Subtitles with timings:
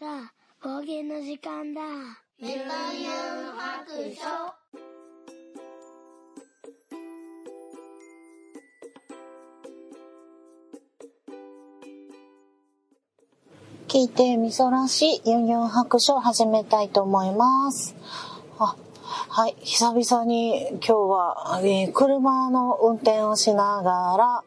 [0.00, 0.32] さあ、
[0.66, 1.82] 方言の時間だ。
[2.40, 4.60] メタユン白書。
[13.88, 17.94] 聞いてみそらしユンユン白書を始めたいと思います。
[18.58, 18.76] あ
[19.12, 24.44] はい、久々に今日は、えー車の運転をしながら、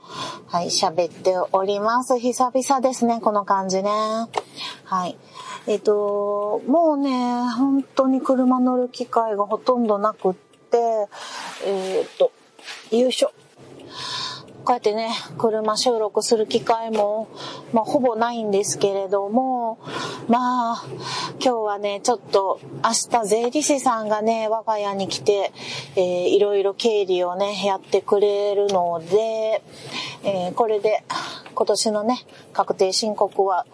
[0.47, 2.17] はい、喋っております。
[2.17, 3.89] 久々ですね、この感じね。
[4.85, 5.17] はい。
[5.67, 7.11] えっ、と、もうね、
[7.57, 10.77] 本当に車乗る機会がほとんどなくって、
[11.65, 12.31] えっ、と、
[12.95, 13.33] よいしょ。
[14.63, 17.27] こうやってね、車収録する機会も、
[17.73, 19.77] まあ、ほぼないんですけれども、
[20.29, 20.85] まあ、
[21.43, 25.51] 今日はね、ちょっと、明日税理士さんがね、我が家に来て、
[25.97, 29.61] えーいろいろ経理をね、やってくれるので、
[30.23, 31.03] えーこれで、
[31.53, 32.19] 今年のね、
[32.53, 33.65] 確定申告は、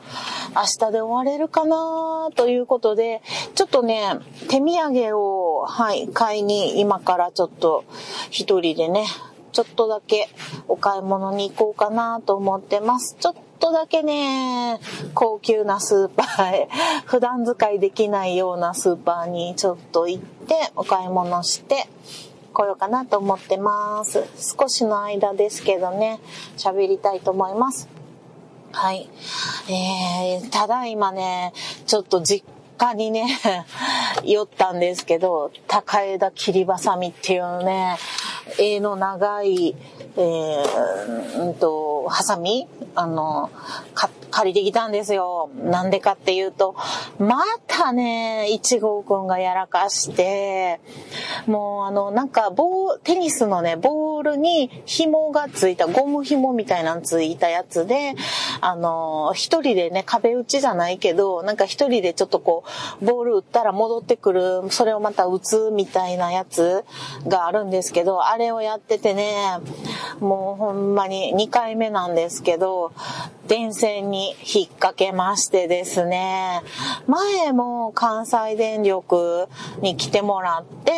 [0.55, 3.21] 明日で終われるかなということで、
[3.53, 4.17] ちょっとね、
[4.49, 7.85] 手土産を、はい、買いに、今からちょっと、
[8.31, 9.05] 一人でね、
[9.51, 10.29] ちょっとだけ
[10.67, 13.15] お買い物に行こうかなと思ってます。
[13.19, 14.79] ちょっとだけね、
[15.13, 16.69] 高級なスーパーへ、
[17.05, 21.87] 普段使いできないようなスーパーにちょっと行ってお買い物して
[22.53, 24.23] 来ようかなと思ってます。
[24.57, 26.19] 少しの間ですけどね、
[26.57, 27.89] 喋りたいと思います。
[28.71, 29.09] はい。
[29.67, 31.53] えー、ただいまね、
[31.85, 32.45] ちょっと実
[32.79, 33.27] 家にね、
[34.23, 37.97] 寄ったんですけど、高枝切りばさみっていうね、
[38.57, 39.75] 柄の長い、
[40.17, 43.51] えー、うんと、ハサミあの、
[43.93, 45.49] か、借りてきたんですよ。
[45.63, 46.75] なんでかっていうと、
[47.17, 50.79] またね、一号くんがやらかして、
[51.47, 58.15] もうあの、なんか棒、テニスのね、ボールに紐がついた、ゴム紐みたいなのついたやつで、
[58.61, 62.68] あの、一人でね、壁打ちじゃないけど、なんか一人でちょっとこう、
[63.01, 66.83] ボール打ったら戻ってくる、それをまた打つみたいなやつ
[67.27, 69.59] があるんですけど、あれをやっててね、
[70.19, 72.91] もうほんまに2回目なんですけど、
[73.47, 76.61] 電線に引っ掛けましてですね、
[77.07, 79.47] 前も関西電力
[79.81, 80.93] に来てもらって、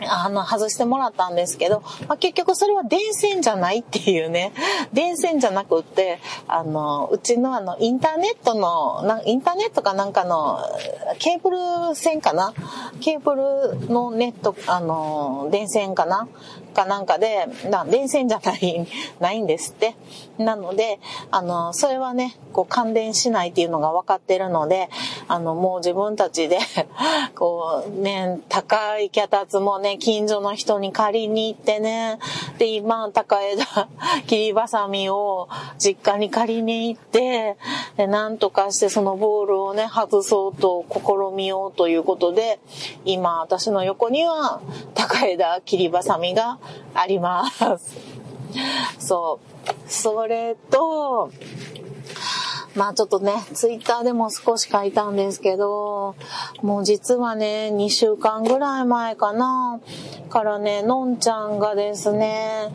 [0.00, 4.52] あの、外してもらったんですけど、まあ、結局それは電線じゃないっていうね、
[4.92, 6.18] 電線じゃなくって、
[6.48, 10.60] あの、うちのあの、インターネットの、なインターネットかなんかの、
[11.18, 12.52] ケーブル線かな？
[13.00, 16.28] ケーブルのネット、あの、電線かな？
[16.76, 18.86] かなんかで、な電線じゃない、
[19.18, 19.96] ないんですって。
[20.38, 21.00] なので、
[21.30, 24.90] あの、それはね、こう感電しないっていうのが分かってるので、
[25.26, 26.58] あの、もう自分たちで、
[27.34, 32.18] こうね、高い脚立もね、近所の人に借りに行ってね、
[32.58, 33.64] で、今、高枝
[34.28, 35.48] 切りばさみを
[35.78, 37.56] 実家に借りに行って、
[37.96, 42.60] で、なんとかしてそのボールをね、外そうと試みようということで、
[43.06, 44.60] 今、私の横には
[44.94, 46.58] 高枝切りばさみが
[46.94, 47.96] あります。
[48.98, 49.90] そう。
[49.90, 51.30] それと、
[52.74, 56.14] まあちょっとね、ツイッターでも少し書いたんですけど、
[56.62, 59.80] もう実はね、2週間ぐらい前かな、
[60.28, 62.68] からね、のんちゃんがですね、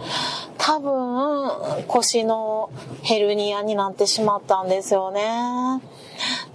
[0.57, 2.71] 多分腰の
[3.03, 5.81] ヘルニアになってしまったんですよね。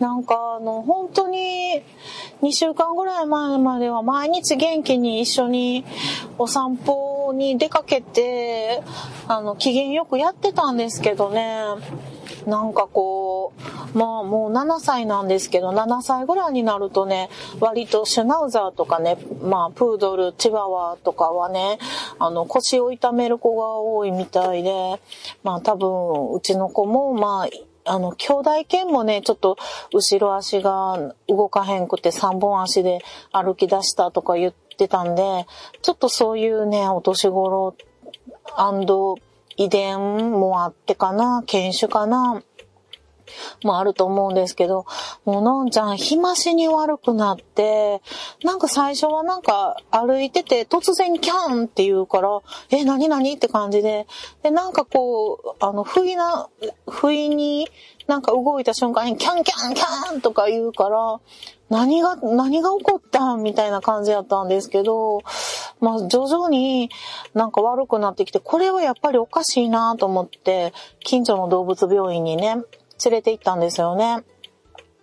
[0.00, 1.82] なんかあの、本当に
[2.42, 5.84] 2週間ぐらい前までは毎日元気に一緒に
[6.38, 8.82] お散歩に出かけて、
[9.28, 11.64] あの、機嫌よくやってたんですけどね、
[12.46, 13.52] なんかこ
[13.94, 17.28] う、まあもう7歳なんですけど、7歳ぐらいになるとね、
[17.58, 21.78] 割とシュナウザーとかね、まあプードル、チワワとかはね、
[22.18, 25.00] あの腰を痛める子が多いみたいで、
[25.42, 29.56] まあ多分うちの子もまあ、あの、兄弟犬もね、ちょっと
[29.92, 32.98] 後ろ足が動かへんくて3本足で
[33.32, 35.46] 歩き出したとか言ってたんで、
[35.82, 37.74] ちょっとそういうね、お年頃
[39.56, 42.42] 遺伝もあってかな、犬種かな、
[43.64, 44.86] もあると思うんですけど、
[45.24, 48.00] もうのんちゃん、日増しに悪くなって、
[48.44, 52.40] なんか最初はなんか歩いてて突然キャンって言うから、
[52.70, 54.06] え、なになにって感じで、
[54.42, 56.48] で、なんかこう、あの、不意な、
[56.88, 57.68] 不意に
[58.06, 61.20] なんか動いた瞬間にキャンキャンキャンとか言うから、
[61.68, 65.22] 何が、何が起こったみたいな感じやったんですけど、
[65.80, 66.90] まあ徐々に
[67.34, 72.58] なんか悪くなってきて、これはやっぱりおかしいなと思って、近所の動物病院にね、
[73.04, 74.24] 連れて行ったんですよね。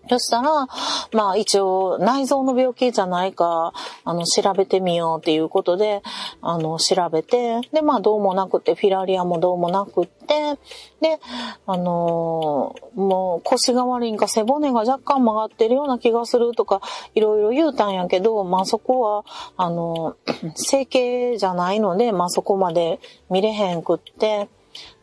[0.09, 0.67] そしたら、
[1.13, 3.73] まあ一応内臓の病気じゃないか、
[4.03, 6.01] あの、調べてみようっていうことで、
[6.41, 10.59] あの、調べて、で、まあどうもなくて、フィラリアもどうもなくって、
[10.99, 11.19] で、
[11.65, 16.81] あのー、もう腰が悪いんか背骨が若干曲がってるような気がするとか、
[17.15, 19.25] いろいろ言うたんやけど、まあそこは、
[19.55, 20.17] あの、
[20.55, 22.99] 整形じゃないので、まあそこまで
[23.29, 24.49] 見れへんくって、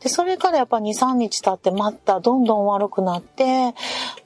[0.00, 3.75] で、それからやっぱ2、3日経ってまたどんどん悪くなって、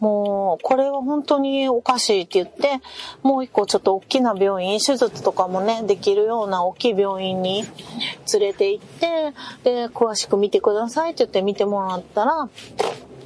[0.00, 2.80] もう、これは本当におかしいって言って、
[3.22, 7.64] もう一個ちょっと大きな病院、手術とかもね、できるような大きい病院に
[8.32, 12.48] 連れて行って、で、詳しく見てくださいって言って見てもらったら、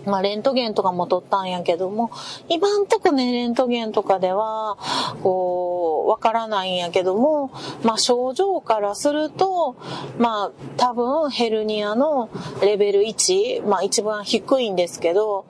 [0.08, 2.10] まあ、レントゲンとかも撮ったんやけども、
[2.49, 4.76] 今んとこね、レントゲンとかでは、
[5.22, 7.50] こう、わからないんやけども、
[7.82, 9.76] まあ、症状からすると、
[10.19, 12.31] まあ、多分ヘルニアの
[12.62, 15.44] レベル1、まあ、一番低いんですけど、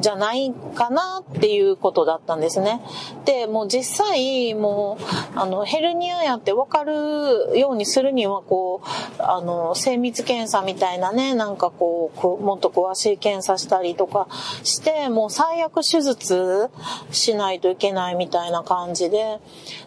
[0.00, 2.80] じゃないかなっていうことだったんですね。
[3.24, 14.28] で、もう実際、もう、あの、ヘルニアやってわかるようにするには、こう、あの、精密検査みたいなね、なんかこう、もっと詳しい検査したりとか
[14.62, 16.70] して、もう最悪手術
[17.10, 19.40] しないといけないみたいな感じで、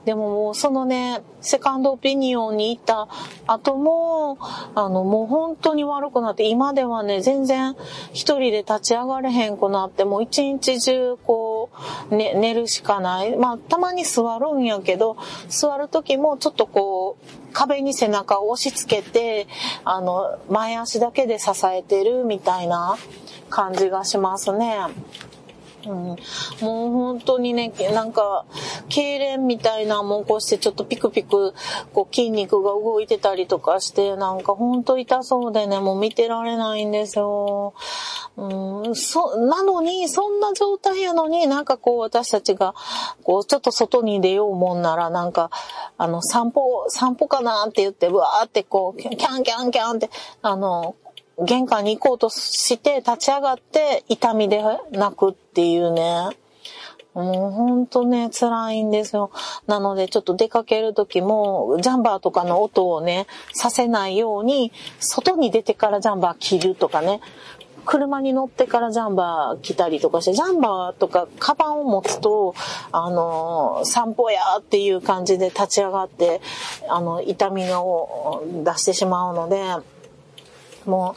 [0.06, 3.08] でももうそのね、セカンドオピニオンに行った
[3.48, 4.38] 後も、
[4.76, 7.76] あの、もう本当に悪くなって、今ではね、全然
[8.14, 11.70] 一人で立ち上がれへんくなって、もう一日中こ
[12.12, 13.36] う、ね、寝るしかない。
[13.38, 15.18] まあ、たまに座るんやけど、
[15.48, 19.48] 座る時もちょっとこう、壁に背中を押し付けて、
[19.84, 22.98] あの、前足だけで支えてるみたいな
[23.50, 24.78] 感じがしますね。
[25.86, 26.18] うん、もう
[26.62, 28.46] 本当にね、なんか、
[28.90, 31.54] 痙攣みたいなもんこうしてちょっとピクピク、
[31.94, 37.74] こう筋肉が動いてたりとかして、なんか本当痛そうでね、もう見てられないんですよ。
[38.38, 42.76] うん、そ、なのに、そんな状態やのに、なんかこう私たちが、
[43.24, 45.50] こうちょっと外に出ようもんなら、なんか、
[45.98, 50.10] あの、散歩、散歩かなって言って、わーってこう、キャンキャンキャンって、
[50.42, 50.96] あの、
[51.40, 56.30] 玄関に行こうとして立ち上がって痛みで泣くっていうね。
[57.14, 59.32] もうほんとね、辛いんですよ。
[59.68, 67.20] なのでちょっと出かける時も、ジャンバーとかの音をね、させないように、外に出てからジャンバー着るとかね、
[67.86, 72.56] 車に乗ってからジャンバー着たりとかして、ジャンバーとかカバンを持つと、
[72.94, 76.42] あの、散歩やっていう感じで立ち上がって、
[76.88, 79.62] あの、痛みを出してしまうので、
[80.86, 81.16] も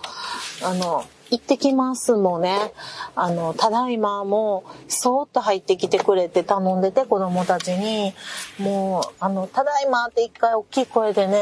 [0.62, 2.72] う、あの、行ってきますもね、
[3.16, 8.14] あの、ただいまも、そーっと入ってきてくれて頼んでて、子供たちに、
[8.58, 11.38] もう、あの、ただいまって一回大きい声でね、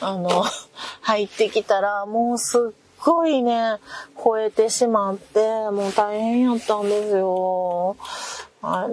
[0.00, 0.44] あの、
[1.02, 2.60] 入ってきたら、もうすっ
[3.02, 3.78] ごいね、
[4.22, 5.40] 超えてしまって、
[5.70, 7.96] もう大変やったんですよ。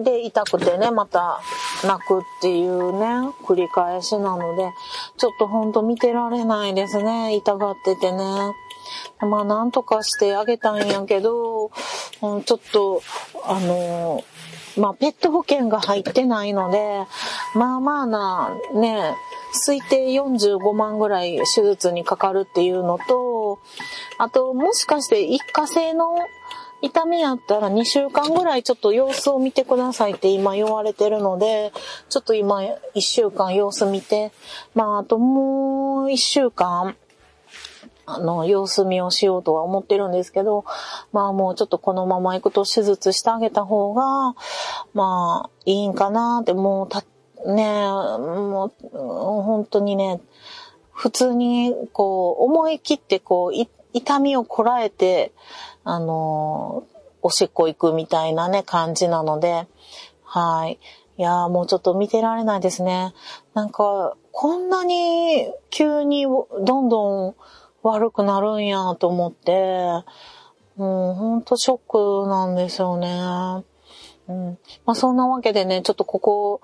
[0.04, 1.42] で、痛くてね、また
[1.84, 3.06] 泣くっていうね、
[3.44, 4.72] 繰り返しなので、
[5.18, 8.24] ちょっとほんと見てられないですね、痛がっててね。
[9.22, 11.72] まあ、なんとかしてあげたんやけど、
[12.22, 13.02] うん、ちょっと、
[13.46, 14.24] あの
[14.78, 17.06] まあ、ペット保険が入ってないので、
[17.56, 19.16] まあまあな、ね、
[19.68, 23.60] 推定45万ぐらい手術にかかるっていうのと、
[24.18, 26.16] あと、もしかして一過性の
[26.81, 31.72] 痛みやったら2週間ぐらいちょっと様子を見てくださいって今言われてるので、
[32.10, 32.62] ちょっと今
[32.95, 34.31] 1週間様子見て、
[34.74, 36.95] まああともう1週間、
[38.07, 40.66] あの、様子見をしようとは思ってるんですけど、
[41.13, 44.36] まあもうちょっとこのまま行くと手術してあげた方が、
[44.94, 47.03] まあいいんかなって、もうた、
[47.46, 50.20] ねもう、本当にね、
[50.91, 55.31] 普通にこう思い切ってこう、痛みをこらえて、
[55.83, 56.83] あの、
[57.21, 59.67] おしっこ行くみたいなね、感じなので、
[60.24, 60.79] はい。
[61.17, 63.13] いやもうちょっと見てられないですね。
[63.53, 67.36] なんか、こんなに急にどんどん
[67.83, 70.03] 悪くなるんやと思って、
[70.77, 73.07] もうほんとショックなんですよね。
[74.27, 74.57] うん。
[74.86, 76.62] まあそんなわけでね、ちょっとここ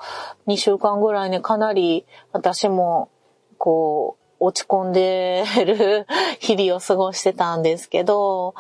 [0.47, 3.09] 2週間ぐらいね、かなり私も、
[3.57, 6.05] こう、落ち込んでる
[6.39, 8.53] 日々を過ごしてたんですけど、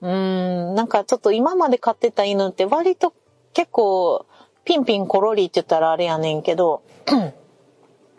[0.00, 3.12] うん、なんかちょっと今まで飼ってた犬って割と
[3.52, 4.26] 結構
[4.64, 6.82] ピンピンコロリって言ったらあれやねんけど、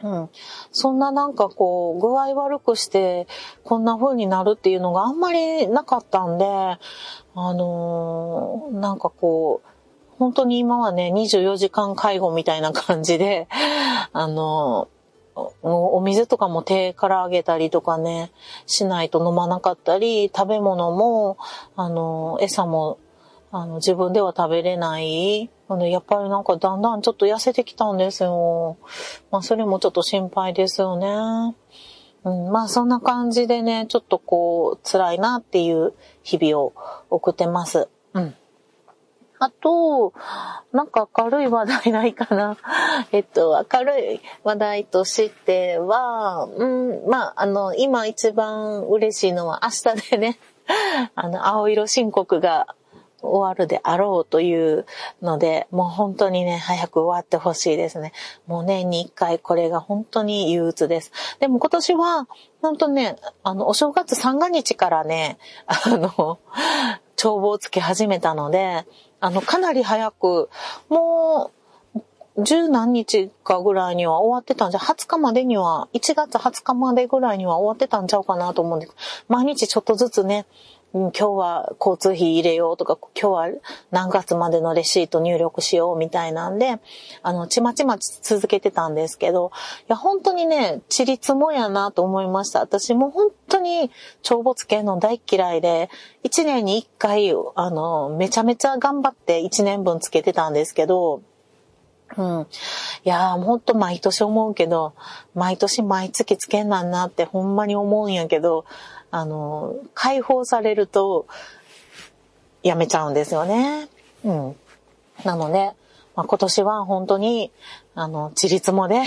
[0.04, 0.30] うん、
[0.72, 3.28] そんななんかこう具合悪くして
[3.64, 6.80] こんな風になるっていうのがあんまりなかったんで、あ
[7.36, 9.68] のー、なんかこう、
[10.20, 13.48] 本当に今はね、24時間介護みたいな感じで、
[14.12, 14.90] あの
[15.36, 18.32] お水とかも手からあげたりとかね、
[18.66, 21.38] しないと飲まなかったり、食べ物も、
[21.76, 23.00] あの、餌も、
[23.52, 25.50] あの、自分では食べれない。
[25.68, 28.78] あの、やっぱりなんかだんだんちょっと痩せてきたんですよ。
[29.32, 31.56] まあ、それもちょっと心配ですよね。
[32.26, 36.74] うん、まあ、そんな感じでね、ちょっとこう、辛いなっていう日々を
[37.10, 37.90] 送ってます。
[39.44, 40.14] あと、
[40.72, 42.56] なんか明るい話題ないかな。
[43.12, 50.40] えっと、明るい話題としては、うん、まあ、あの、今一番嬉しいのは明日でね、
[51.16, 52.74] あの、青色申告が
[53.22, 54.86] 終わるであろうという
[55.22, 58.14] ので、もう本当にね、早く終わってほしいですね。
[58.48, 61.12] もう年に一回これが本当に憂鬱です。
[61.42, 62.28] でも今年は、
[62.62, 66.40] 本当ね、あの、お正月三が日からね、あの、
[67.16, 68.86] 帳簿をつけ始めたので、
[69.20, 70.50] あの、かなり早く、
[70.90, 71.52] も
[71.96, 78.94] う、十何日かぐらいには終わってたんじゃ、20日までには、1月20日までぐらいには終わってたんちゃうかなと思うんです。
[79.28, 80.46] 毎日ちょっとずつね、
[80.94, 83.60] 今日は交通費入れようとか、今日は
[83.90, 86.78] 何月までのレシート入力しようみたいなんで、
[87.24, 92.60] あの、ちまちまち続けてたんですけど、いや、本当にね、ちりつもやなと思いました。
[92.60, 93.90] 私も本当に
[94.22, 95.90] 帳簿つけるの大嫌いで、
[96.22, 101.24] 一年に一回、あの、めちゃめちゃ頑張って一年分つけてたんですけど、
[102.16, 102.48] うん。
[103.04, 104.94] いやー、ほんと毎年思うけど、
[105.34, 108.66] 毎年毎月つけんなんなってほんまに思うんやけど、
[109.16, 111.28] あの、解放されると、
[112.64, 113.88] やめちゃうんですよね。
[114.26, 114.56] うん。
[115.24, 115.74] なので、
[116.16, 117.52] まあ、今年は本当に、
[117.94, 119.04] あの、自立もで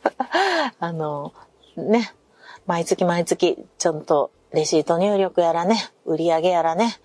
[0.80, 1.34] あの、
[1.76, 2.10] ね、
[2.64, 6.98] 毎月毎月、ちゃんとレシート入力やらね、売り上げやらね、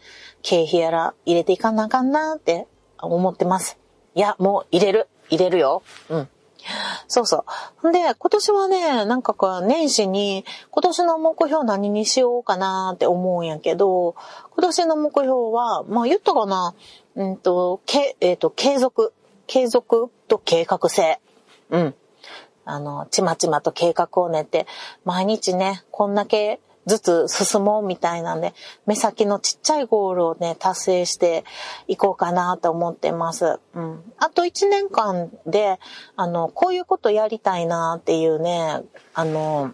[0.43, 2.67] 経費やら入れていかなあかんなって
[3.01, 3.77] 思ってます。
[4.15, 5.09] いや、もう入れる。
[5.29, 5.83] 入れるよ。
[6.07, 6.29] うん。
[7.07, 7.45] そうそ
[7.83, 7.91] う。
[7.91, 14.15] で、今年はね、なんかこう、年始に、今年の目標何にしようかなって思うんやけど、
[14.55, 16.73] 今年の目標は、まあ言ったかな、
[17.15, 19.13] うんと、け、えっ、ー、と、継続。
[19.45, 21.19] 継続と計画性。
[21.69, 21.95] うん。
[22.65, 24.67] あの、ちまちまと計画を練って、
[25.03, 28.53] 毎日ね、こんだけずつ進もうみたいなんで、
[28.85, 31.43] 目先のちっちゃいゴールをね、達成して
[31.87, 33.59] いこうかなと思ってます。
[33.73, 34.13] うん。
[34.17, 35.79] あと1年間で、
[36.15, 38.81] あの、こういうことやりたいなっていうね、
[39.13, 39.73] あの、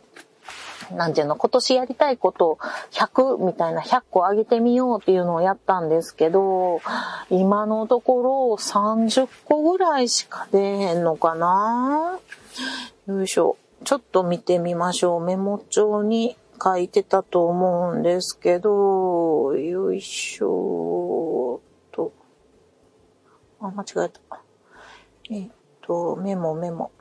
[0.91, 2.57] なんていうの、今年やりたいことを
[2.91, 6.81] 100みたいな100個あげてみようっていうのをやったんですけど、
[7.29, 12.19] 今のところ30個ぐらいしか出へんのかな
[13.07, 13.57] よいしょ。
[13.83, 15.21] ちょっと見てみましょう。
[15.23, 21.61] メモ帳に書いてたと思うんですけど、よいしょ
[21.91, 22.11] と。
[23.61, 24.21] あ、間違えた。
[25.31, 25.49] えっ
[25.81, 26.91] と、メモメモ。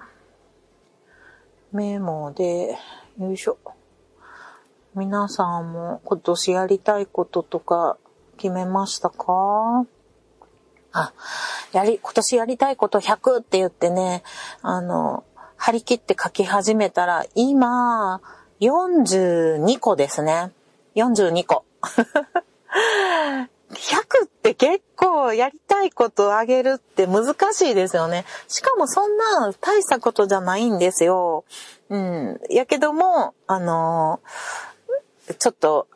[1.73, 2.79] メモで、
[3.19, 3.59] よいしょ。
[4.95, 7.99] 皆さんも今年やりたいこととか
[8.37, 9.87] 決めましたか？
[10.93, 11.13] あ、
[11.73, 14.23] やり、今年やりたいこと100って言ってね、
[14.63, 15.25] あの、
[15.57, 18.23] 張り切って書き始めたら、今、
[18.61, 20.53] 42個ですね。
[20.95, 21.65] 42個。
[23.71, 28.25] 100って結構やりたいことあげるって難しいですよね。
[28.49, 31.45] しかもそんな大したことじゃないんですよ。
[31.91, 32.41] うん。
[32.51, 35.87] やけども、あのー、ちょっと、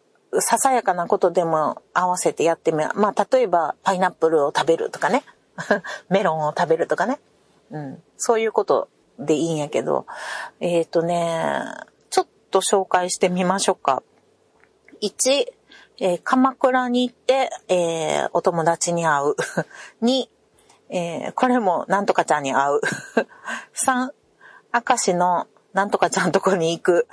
[0.41, 2.91] ささやかなことでも合わせてやってみる。
[2.95, 5.25] まあ、例えば、パイナップルを食べるとかね。
[6.09, 7.21] メロンを食べるとかね。
[7.71, 8.03] うん。
[8.17, 8.89] そういうこと
[9.19, 10.07] でいいんやけど。
[10.61, 11.63] えっ、ー、とね、
[12.53, 14.05] と紹介してみましょうか。
[15.03, 15.47] 1、
[15.99, 19.37] えー、鎌倉に行って、えー、お友達に会う。
[20.03, 20.29] 2、
[20.91, 22.81] えー、これもなんとかちゃんに会う。
[23.75, 24.13] 3、
[24.73, 27.09] 明石のなんとかちゃんとこに行く。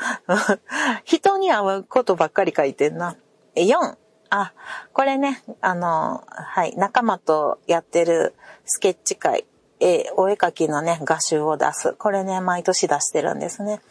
[1.06, 3.16] 人に会うことばっかり書いてんな。
[3.56, 3.96] 4、
[4.30, 4.54] あ、
[4.94, 9.46] これね、あの、はい、仲間とやってるスケッチ会、
[9.80, 11.94] え、お絵描きのね、画集を出す。
[11.94, 13.82] これね、毎年出してるんですね。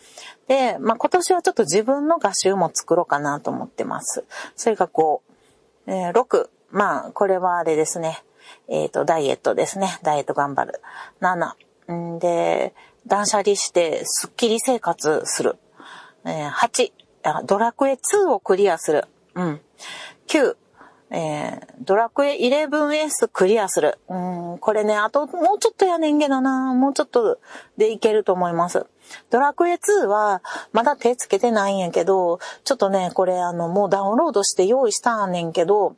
[0.47, 4.25] で、まあ、今年はちょっと自分の画集も作ろうかなと思ってます。
[4.54, 5.21] それが5、
[5.87, 8.23] えー、6、まあ、これはあれですね。
[8.68, 9.99] えっ、ー、と、ダイエットですね。
[10.02, 10.80] ダイエット頑張る。
[11.21, 12.75] 7、んで、
[13.07, 15.57] 断捨離してスッキリ生活する。
[16.26, 16.92] えー、8、
[17.45, 19.07] ドラクエ2をクリアする。
[19.35, 19.61] うん。
[20.26, 20.57] 9、
[21.11, 23.99] えー、ドラクエ 11S クリアする。
[24.09, 27.38] うん、これね、あともうちょっとやねんけどな、もうちょっと
[27.77, 28.87] でいけると思います。
[29.31, 35.97] ドラクエ2はまだ手つけてないんやけど、ちょっとね、これあの、もうダウンロードして用意したんねんけど、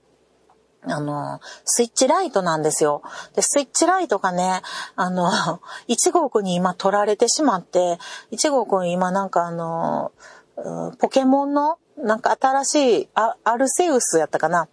[0.83, 3.03] あの、スイッチライトなんですよ。
[3.35, 4.63] で、スイッチライトがね、
[4.97, 5.29] あの、
[5.89, 7.99] 1号くんに今取られてしまって、
[8.31, 10.13] 1号くん今なんかあの、
[10.99, 14.69] ポケモンのなんか新しい、アアルセウスやったかな？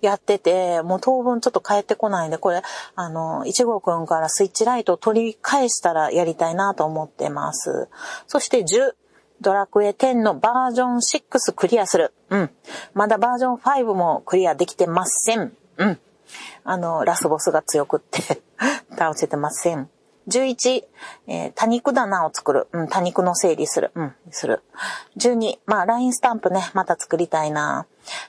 [0.00, 2.62] やってて、もう当分ちょっと帰ってこないんで、これ、
[2.94, 7.88] あの、1号くんからスイッチライトを取り返したらやりたいなと思ってます。
[8.26, 8.94] そして10、
[9.40, 12.12] ドラクエ10のバージョン6クリアする。
[12.28, 12.50] うん。
[12.94, 15.52] まだバージョン5もクリアできてません。
[15.78, 15.98] うん。
[16.64, 18.42] あの、ラスボスが強くって
[18.96, 19.88] 倒せてません。
[20.30, 20.84] 11、
[21.26, 22.68] えー、多肉棚を作る。
[22.72, 23.90] うん、多肉の整理する。
[23.94, 24.62] うん、する。
[25.18, 27.86] 12、まあ、ラインスタンプね、また作りたいな。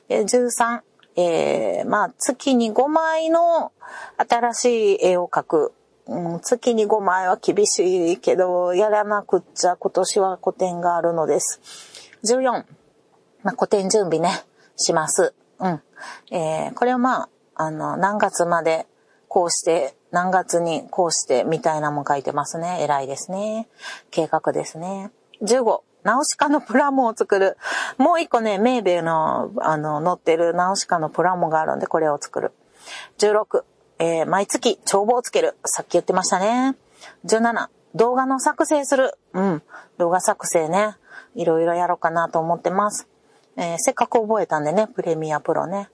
[0.07, 0.81] で13、
[1.15, 3.71] えー、まあ、月に5枚の
[4.17, 5.73] 新しい絵を描く。
[6.07, 11.61] うん、月に5枚は厳しいけど、やらなくっちゃ今年は個展があるのです。
[12.25, 12.65] 14、
[13.43, 14.43] まあ、古典準備ね、
[14.75, 15.33] します。
[15.59, 15.81] うん。
[16.31, 18.87] えー、これはまあ、あの、何月まで
[19.27, 22.79] こうして何月にこうしてみたいなも書いてますね。
[22.81, 23.67] 偉いですね。
[24.11, 25.11] 計画ですね。
[25.41, 27.57] 15、ナウシカのプラモを作る。
[27.97, 32.51] もう一個ね、メーベルの、あの、乗ってるナウシカのプラモがあるんで、これを作る。
[33.19, 33.63] 16、
[33.99, 35.55] えー、毎月帳簿をつける。
[35.65, 36.75] さっき言ってましたね。
[37.25, 39.13] 17、動画の作成する。
[39.33, 39.61] うん。
[39.97, 40.95] 動画作成ね。
[41.35, 43.07] いろいろやろうかなと思ってます。
[43.57, 45.89] えー、せっかく覚えたんでね、プレミアプロね。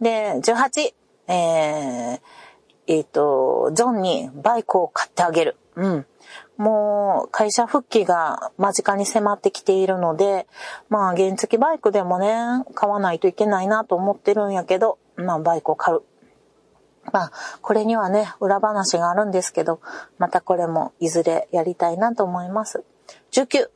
[0.00, 0.94] で、18、
[1.28, 2.20] えー、
[2.86, 5.56] えっ、ー、と、ジョンにバイクを買ってあげる。
[5.76, 6.06] うん。
[6.56, 10.46] もう、会社復帰が間近に迫ってきているので、
[10.88, 16.02] まあ、原付バイクでもね、買わないといけないなと思ってるんやけど、まあ、バイクを買う。
[17.12, 19.80] まあ、これにはね、裏話があるんですけど、
[20.18, 22.84] またこれもいずれやりたいなと思います。
[23.32, 23.68] 19、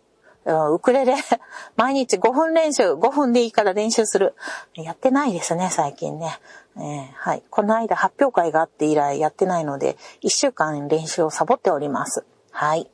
[0.53, 1.15] ウクレレ、
[1.77, 4.35] 毎日5分練習、5分でいいから練習する。
[4.75, 6.39] やってないですね、最近ね。
[6.77, 7.43] えー、はい。
[7.51, 12.25] この間発表会があって以来やってないので、1週間練習をサボっております。
[12.53, 12.91] はい。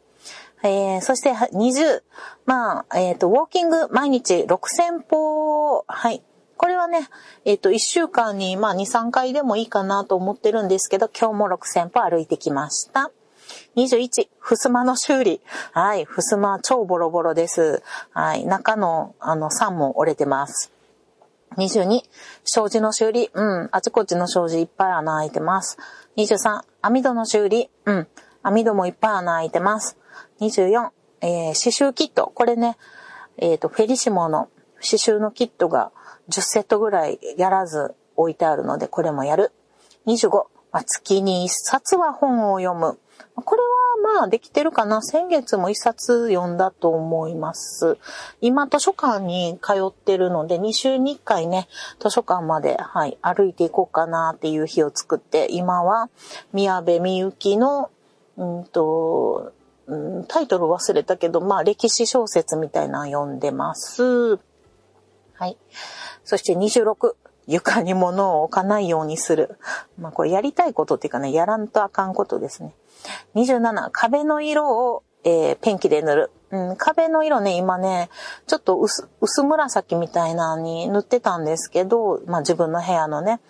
[0.64, 2.02] えー、そして20、
[2.46, 6.22] まあ、えっ、ー、と、ウォーキング毎日6000歩、はい。
[6.56, 7.08] これはね、
[7.44, 13.10] えっ、ー、と、1週間に、まあ、2、3回でもいいかなと思ってるんですけど、今日も6000歩歩いてきました。
[13.76, 15.40] 21、ふすまの修理。
[15.72, 17.82] はい、ふすま超ボロボロです。
[18.12, 20.72] はい、中の、あの、3も折れてます。
[21.56, 22.02] 22、
[22.44, 23.30] 障子の修理。
[23.32, 25.78] うん、あちこちの障子いっぱい穴開いてます。
[26.16, 27.70] 23、網戸の修理。
[27.86, 28.08] うん、
[28.42, 29.96] 網戸もいっぱい穴開いてます。
[30.40, 30.90] 24、
[31.22, 32.30] えー、刺繍キット。
[32.34, 32.76] これね、
[33.38, 34.48] えっ、ー、と、フェリシモの
[34.82, 35.92] 刺繍のキットが
[36.28, 39.52] 10セットぐらいやらず置いてあるので、これもやる。
[40.06, 40.30] 25、
[40.72, 42.98] まあ、月に1冊は本を読む。
[43.34, 45.02] これはまあできてるかな。
[45.02, 47.98] 先月も一冊読んだと思います。
[48.40, 51.68] 今図書館に通ってるので、2週に1回ね、
[52.00, 56.10] 図書館まで、はい、歩いていこうかなっていう日を作って、今は
[56.52, 57.90] 宮部みゆきの、
[58.36, 59.52] うんと、
[60.28, 64.36] タイトル忘れたけど、まあ歴史小説みたいなの読んでます。
[65.34, 65.56] はい。
[66.24, 67.14] そして26。
[67.48, 69.58] 床に物を置かないようにする。
[69.98, 72.72] まあこれやりたいことっていうかね、やらんとあかんことですね。
[73.34, 76.30] 27、壁の色を、えー、ペンキで塗る。
[76.50, 78.10] うん、壁の色ね、今ね、
[78.46, 83.40] ちょっと薄薄紫みたいなのに塗ってたんですけど、まあ自分の部屋のね、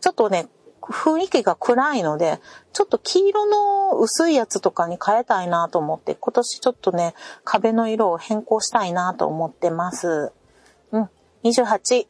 [0.00, 0.46] ちょっとね、
[0.82, 2.40] 雰囲気が暗いので、
[2.72, 10.32] ちょっと黄色の薄いやつとかに変えたいなと思って、今年ちょっとね、壁の色を変更したいなと思ってます。
[10.92, 11.08] うん。
[11.44, 12.06] 28、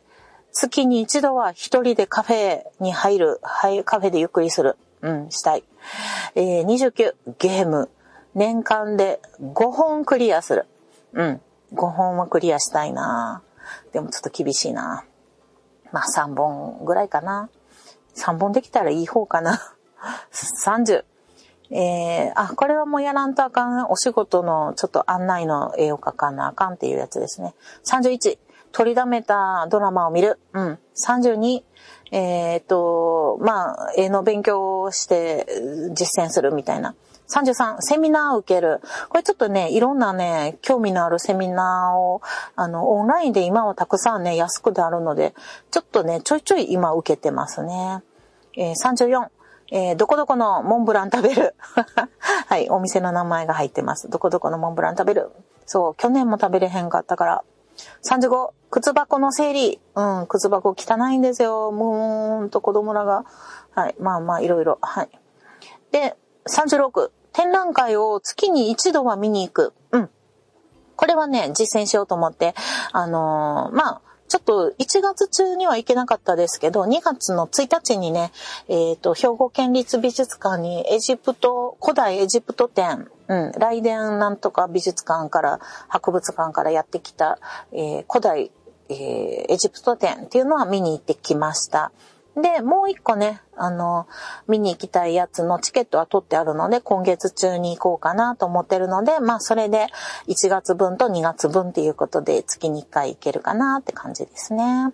[0.52, 4.76] 月に一度は一人でカフェに入る、はい、カフェでゆっくりする。
[5.02, 5.64] うん、したい。
[6.34, 7.90] えー、29、ゲーム。
[8.34, 10.66] 年間で5本クリアする。
[11.14, 11.40] うん。
[11.74, 13.42] 5本はクリアしたいな
[13.92, 15.04] でもちょっと厳しいな
[15.92, 17.50] まあ3本ぐらいかな。
[18.16, 19.74] 3本できたらいい方かな。
[20.32, 21.04] 30。
[21.72, 23.86] えー、あ、これはもうやらんとあかん。
[23.90, 27.54] お仕事のちょっと案内の絵を描かなあかんっていうやつですね。
[27.84, 28.38] 31。
[28.72, 30.38] 取りだめたドラマを見る。
[30.52, 30.78] うん。
[31.08, 31.62] 32。
[32.12, 35.46] えっ、と、まあ、絵の勉強をして
[35.94, 36.94] 実践するみたいな。
[37.30, 38.80] 33、セミナーを受ける。
[39.08, 42.20] これちょっとね、いろんなね、興味のあるセミナーを、
[42.56, 45.34] あの、オンラインで今はたくさんね、安くであるので、
[45.70, 48.02] ちょっとね、ちょいちょい今受けてますね。
[48.56, 49.28] えー、34、
[49.72, 51.54] えー、どこどこのモンブラン食べる。
[52.46, 54.10] はい、お店の名前が入ってます。
[54.10, 55.30] どこどこのモンブラン食べる。
[55.66, 57.44] そう、去年も食べれへんかったから。
[58.02, 59.80] 35、靴箱の整理。
[59.94, 61.72] うん、靴箱汚いんですよ。
[61.72, 63.24] むーんと子供らが。
[63.74, 64.78] はい、まあまあ、いろいろ。
[64.82, 65.10] はい。
[65.92, 66.16] で、
[66.48, 69.72] 36、展覧会を月に一度は見に行く。
[69.92, 70.10] うん。
[70.96, 72.54] これはね、実践しようと思って、
[72.92, 78.30] あのー、まあ、ちょっと1月中には行けなかったですけど、2月の1日にね、
[78.68, 87.38] えっ、ー、と、兵庫県立美術館にエジプト、古代エジプト展、うん、雷電なんとか美術館から、博物館からやってきた、
[87.72, 88.50] えー、古代
[88.90, 91.92] えー、エジプト展っていうのは見に行ってきました。
[92.36, 94.06] で、もう一個ね、あの、
[94.48, 99.86] 見に行きたいやつのチケットは取ってあるので、今月中に行こうかなと思ってるので、まあ、それで
[100.28, 104.92] 1月分と2月分っていうことで、月に1回行けるかなって感じですね。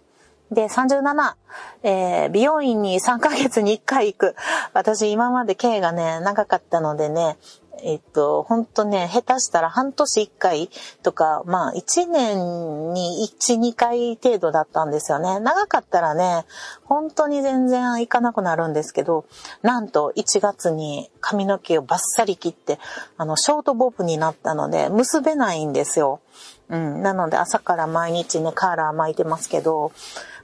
[0.51, 1.35] で、37、
[1.83, 4.37] えー、美容院に3ヶ月に1回行く。
[4.73, 7.37] 私今まで経がね、長かったのでね、
[7.83, 10.71] えっと、ほんとね、下手したら半年1回
[11.03, 15.41] とか、まあ1年に1、2回程度だったんですよね。
[15.41, 16.45] 長かったらね、
[16.85, 19.27] 本当に全然行かなくなるんですけど、
[19.63, 22.79] なんと1月に髪の毛をバッサリ切って、
[23.17, 26.21] あの、ショートボブになったので、結べないんですよ。
[26.69, 27.03] うん。
[27.03, 29.93] なので朝から毎日ね、カーラー巻いてますけど、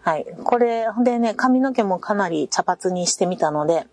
[0.03, 0.27] はい。
[0.45, 3.87] これでね、髪の毛もかなり茶髪にしてみたので、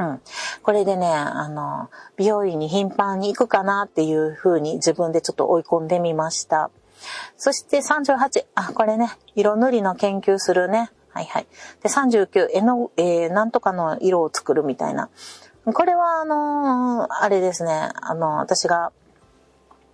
[0.00, 0.20] うん。
[0.62, 6.70] これでね、あの、美容院に頻繁に行くかなっていう風に自分でちょっと追い込んでみました。
[7.36, 10.90] そして38、あ、これね、色塗りの研究するね。
[11.10, 11.46] はいはい。
[11.82, 15.10] で、39、絵の、えー、なんとかの色を作るみたいな。
[15.64, 18.92] これは、あのー、あれですね、あの、私が、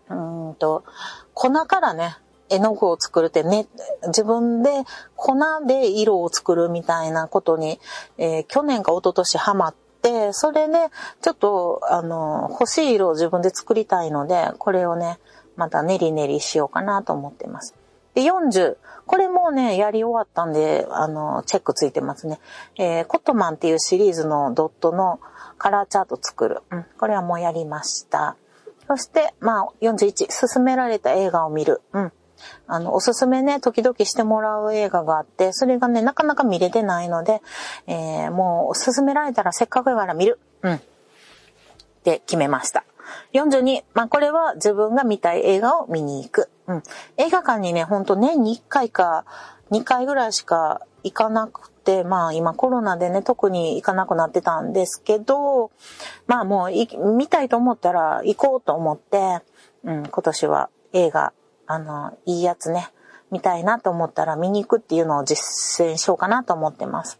[0.09, 0.15] う
[0.51, 0.85] んと、
[1.35, 2.17] 粉からね、
[2.49, 3.67] 絵の具を作るってね、
[4.07, 4.71] 自分で
[5.17, 5.35] 粉
[5.67, 7.81] で色を作るみたいなことに、
[8.19, 9.86] えー、去年か一昨年ハマって、
[10.33, 10.91] それで、
[11.23, 15.19] ちょっと、あの、欲しい色を自分で作りたいので、これをね、
[15.57, 17.75] また練り練りしようかなと思ってます。
[18.15, 18.77] で、40。
[19.07, 22.41] これもね、やり終わったんで、あの、チェックついてますね。
[22.77, 25.21] えー、コットマンっていうシリーズのドットの
[25.59, 26.63] カラーチャート作る。
[26.71, 28.37] うん、これはもうやりました。
[28.89, 30.27] そして、まあ、41。
[30.49, 31.83] 勧められた映画を見る。
[31.93, 32.13] うん。
[32.67, 37.43] あの、おすすめね、時々してもらう映画があって、それがね、なかなか見れてないので、
[37.87, 40.39] えー、もう、勧められたらせっかくやから見る。
[40.63, 40.75] うん。
[40.75, 40.81] っ
[42.05, 42.85] て決めました。
[43.33, 46.51] 42、まあ、これは自分が見たい映画を見に行く。
[46.67, 46.83] うん。
[47.17, 49.25] 映画館にね、ほんと年に1回か
[49.71, 55.71] 2回ぐらいしか行かなくて、まあ今コロナでね、特に行かなくなってたんですけど、
[56.27, 59.41] まあもう見たいと思ったら行こうと思って、
[59.85, 61.33] うん、今年は映画
[61.67, 62.91] あの、いいやつね、
[63.31, 67.19] 見たいなと思ったら見に行くっていうのを実践しようかなと思ってます。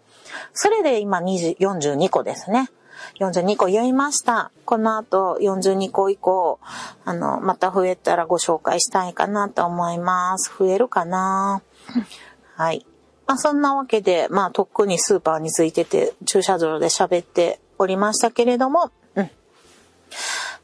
[0.53, 2.71] それで今20 42個ですね。
[3.21, 4.51] 42個言いました。
[4.65, 6.59] この後42個以降、
[7.05, 10.53] あの、また増えたらご紹介したいかなと思います。
[10.59, 11.61] 増えるかな？
[12.55, 12.87] はい。
[13.27, 19.31] まあそんなわけで、まあとっくにスーパーについてて駐車場で喋っておりましたけれども、うん。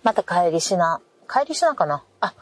[0.03, 2.03] また帰りしな、帰りしなかな？
[2.21, 2.35] あ、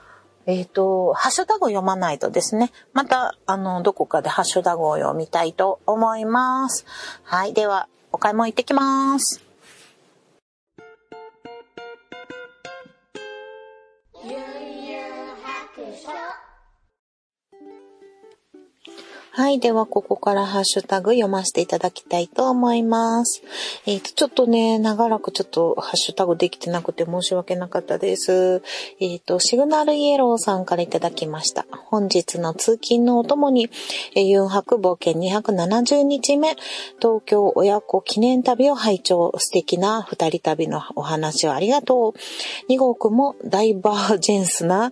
[0.46, 6.86] えっ、ー、と、ハッシュタグを読まないとですね、また、あの、どこかでハッシュタグを読みたいと思います。
[7.24, 7.52] はい。
[7.52, 9.49] では、お買い物行ってきます。
[19.32, 19.60] はい。
[19.60, 23.42] では、ここからハッシュタグ読ませていただきたいと思います。
[23.86, 28.60] えっ、ー、と、ちょっとね、長らくちょっとハッシュタグできてなくて申し訳なかったです。
[28.98, 31.64] えっ、ー、と、シグナルイエローさんからいただきました。
[31.70, 33.70] 本日の通勤のお供に、
[34.16, 36.56] えー、ユン博冒険270日目、
[36.98, 39.32] 東京親子記念旅を拝聴。
[39.38, 42.18] 素敵な二人旅のお話をありがとう。
[42.68, 44.90] 二号くもダイバージェンスな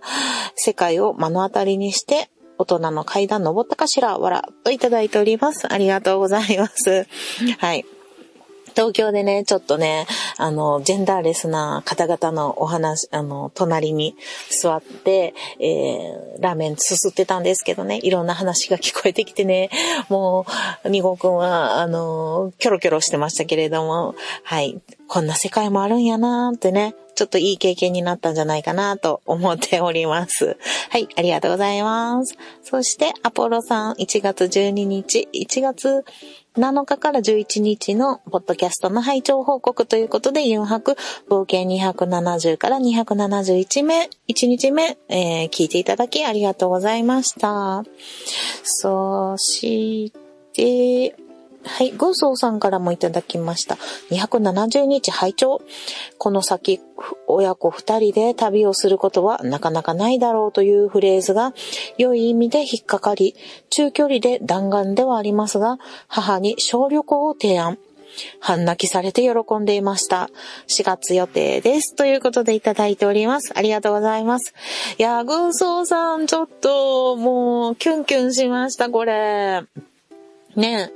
[0.55, 5.71] 世界を目の当たりにして、大人の階段登ったかしらわらといただいております。
[5.71, 7.07] ありがとうございます。
[7.57, 7.85] はい。
[8.75, 10.05] 東京でね、ちょっとね、
[10.37, 14.15] あの、ジェンダーレスな方々のお話、あの、隣に
[14.49, 19.69] 座って、えー、ラーメンすすってたんですけどね、いろんな話が聞こえてきてね、
[20.09, 20.45] も
[20.83, 30.55] う、二号くんは、あの、キョロキョロしてましたけれども、はい、こんな世界もあるんやなーってね、ちょっといい経験になったんじゃないかなと思っております。
[30.89, 32.37] はい、ありがとうございます。
[32.63, 36.05] そして、アポロさん、1月12日、1月
[36.55, 40.95] 7日から11日のポッドキャストの拝聴報告ということで、4泊、
[41.27, 47.83] 冒険270から271目、1日目、えー、聞いていただきありがとうございました。
[48.63, 50.13] そし
[50.53, 51.28] て、
[51.77, 53.77] はい、軍曹さんからもいただきました。
[54.11, 55.61] 270日拝聴
[56.17, 56.81] この先、
[57.27, 61.53] 親子二人で旅をすることはなかなかないだろうというフレーズが
[61.97, 63.35] 良い意味で引っかかり、
[63.69, 65.77] 中距離で弾丸ではありますが、
[66.07, 67.77] 母に小旅行を提案。
[68.39, 70.29] 半泣きされて喜んでいました。
[70.67, 71.95] 4月予定です。
[71.95, 73.53] ということでいただいております。
[73.55, 74.53] ありがとうございます。
[74.97, 79.63] いや軍曹さん、ちょっと、もう、キュンキュンしました、これ。
[80.59, 80.91] ね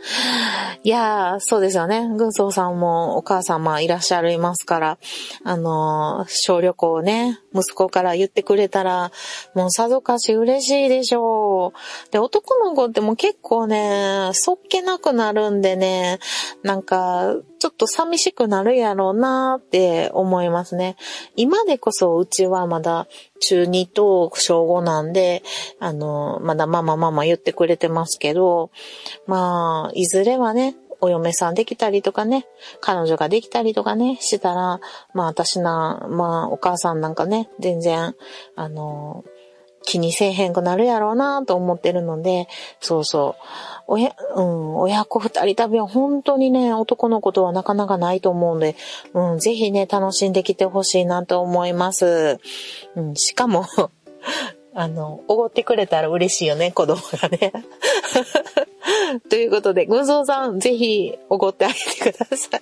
[0.83, 2.07] いやー、そうですよね。
[2.17, 4.97] 軍曹さんもお母様いらっしゃいますから、
[5.45, 9.11] あのー、小旅行ね、息子から言ってくれたら、
[9.55, 12.11] もうさぞかし嬉しいでしょう。
[12.11, 16.19] で、男の子ってもう結構ね、そっけなくなるんでね、
[16.63, 20.97] なんか、ちょっと寂しくなるやろうなって思いますね。
[21.37, 23.07] 今でこそうちはまだ
[23.39, 25.43] 中2と小5なんで、
[25.79, 28.71] あの、まだママママ言ってくれてますけど、
[29.27, 32.47] まあ、いずれはね、お嫁さんできたりとかね、
[32.79, 34.79] 彼女ができたりとかね、したら、
[35.13, 38.15] まあ私な、まあお母さんなんかね、全然、
[38.55, 39.25] あの、
[39.85, 42.47] 気にせえへんくなるやろうなと思ってるので、
[42.79, 43.43] そうそう。
[43.87, 48.77] 親、うん、親子二人旅は本当にね、男の子とはなかなかないと思うんで、
[49.13, 52.39] うん、ぜひね、楽しんできてほしいなと思います。
[52.95, 53.65] うん、しかも
[54.73, 57.51] あの、おごってくれたら嬉しいよね、子供がね。
[59.29, 62.61] ということで、群像さん、ぜひ、おごってあげてください。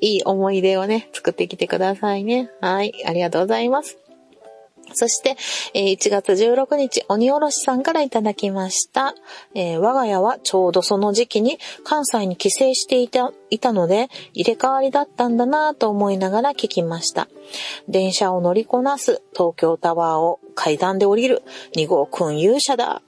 [0.00, 2.50] いい思い出をね、作ってきてくださいね。
[2.60, 3.98] はい、ありがとうございます。
[4.94, 5.36] そして、
[5.74, 9.14] 1月16日、鬼おろしさんからいただきました。
[9.54, 17.28] えー、我が家はちょうどその時期に関西に帰省していた、いたので、入れ替わりだったんだなぁと思いながら聞きました。
[17.88, 21.42] 電車を乗りこなす、東京タワーを階段で降りる、
[21.74, 23.02] 2号くん勇者だ。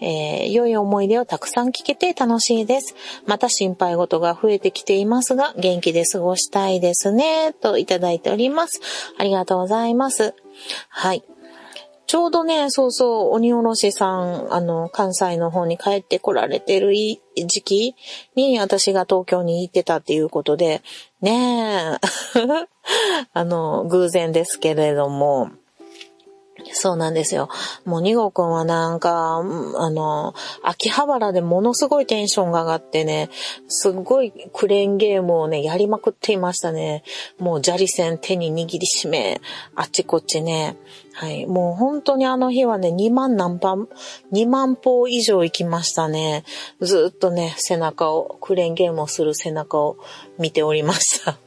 [0.00, 2.94] えー、良い思い出をたくさん聞けて楽しいです。
[3.26, 7.52] また心配事が増えてきていますが、元気で過ごしたいですね。
[7.52, 8.80] といただいております。
[9.18, 10.34] ありがとうございます。
[10.88, 11.24] はい。
[12.06, 17.96] ちょうどね、そうそう、鬼おろしさん、あの、関西の方に帰ってこられてる時期
[18.36, 20.82] に私が東京に行ってたっていうことで、
[21.22, 21.98] ねえ、
[23.32, 25.50] あの、偶然ですけれども、
[26.72, 27.48] そうなんですよ。
[27.84, 33.28] もう二号くんはなんか、あの、秋葉原でものすごいテンションが上がってね、
[33.66, 37.02] すごいクレーンゲームをね、やりまくっていましたね。
[37.38, 39.40] もう砂利線手に握りしめ、
[39.74, 40.76] あっちこっちね。
[41.12, 41.46] はい。
[41.46, 43.88] もう本当にあの日はね、2万何番、
[44.32, 46.44] 2万歩以上行きましたね。
[46.80, 49.96] ずっとね、背中を、クレーンゲームをする背中を
[50.38, 51.38] 見ておりました。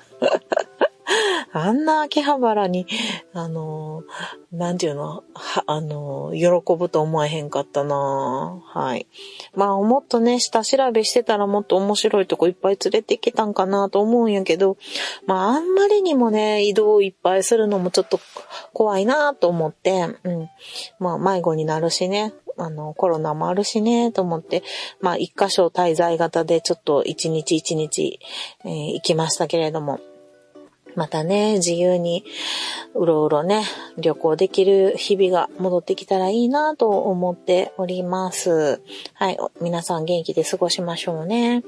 [1.53, 2.85] あんな秋葉原に、
[3.33, 4.03] あの、
[4.51, 9.07] なんていうの、は、あの、喜ぶと思えへんかったなはい。
[9.55, 14.77] まあ、もっとね、下調べしてたらもっと面白いとこいっぱい連れてきたんかなと思うんやけど、
[15.25, 18.19] まあ、あんまりにもね、移動いっぱいするのもちょっと
[18.73, 20.49] 怖いなと思って、うん。
[20.99, 24.63] まあ、迷子になるしね、あの、コロナもあるしね、と思って、
[24.99, 28.19] まあ、一箇所滞在型でちょっと一日一日、
[28.65, 29.99] えー、行きましたけれども、
[30.97, 32.25] またね、自由に
[32.95, 33.63] うろうろね、
[33.99, 38.81] 旅行できる日々が戻ってきたらいいなと思っております。
[39.13, 41.61] はい、皆さん元気で過ごしましょうね。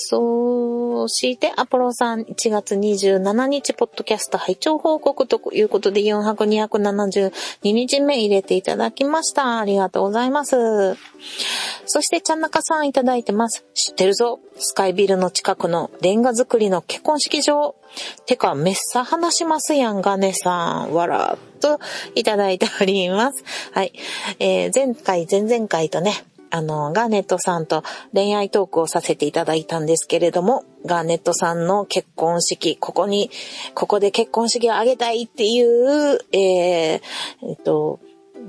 [0.00, 7.32] そして、アポロさん、1月27日、ポッドキャスト拝聴報告ということで、4泊272
[7.72, 9.58] 日目入れていただきました。
[9.58, 10.94] ありがとうございます。
[11.86, 13.64] そして、ちゃんなかさんいただいてます。
[13.74, 14.38] 知ってるぞ。
[14.56, 17.74] スカイビルの近くのレンガ作りの結婚式場。
[18.26, 20.94] てか、めっさ話しますやんがねさん。
[20.94, 21.80] わらっと
[22.14, 23.42] いただいております。
[23.72, 23.92] はい。
[24.38, 26.12] えー、前回、前々回とね、
[26.50, 27.82] あの、ガーネットさんと
[28.12, 33.30] 恋愛トークをさせていただいたんですけれども、ガーネットさんの結婚式、ここに、
[33.74, 37.00] ここで結婚式を挙げたいっていう、えー、
[37.42, 38.00] えっと、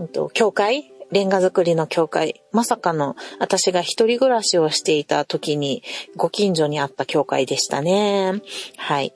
[0.01, 0.93] えっと、教会？
[1.11, 2.43] レンガ作りの教会？
[2.51, 5.81] まさかの、私が一人暮らしをしていた時に、
[6.15, 8.43] ご近所にあった教会でしたね。
[8.77, 9.13] はい。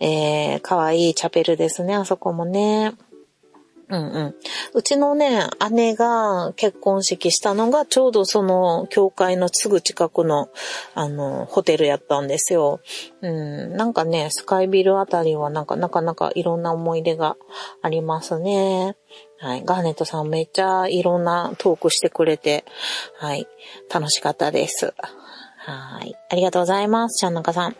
[0.00, 2.94] えー、かわいいチャペルですね、あそこもね。
[3.88, 4.34] うんうん。
[4.74, 10.48] うちのね、姉が結婚式したのがちょうどその教会のすぐ近くの
[10.94, 12.80] あの、ホテルやったんですよ。
[13.22, 17.36] うん、なんかね、スカイビルあたりはなんかなかなかいろんな思い出が
[17.80, 18.96] ありますね。
[19.38, 19.64] はい。
[19.64, 22.64] ガーネットさんめっちゃいろんなトークしてくれて、
[23.18, 23.46] はい。
[23.92, 24.94] 楽しかったです。
[25.66, 26.14] はい。
[26.30, 27.18] ありがとうございます。
[27.18, 27.76] ちゃんなかさん。